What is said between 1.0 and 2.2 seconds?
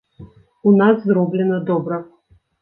зроблена добра.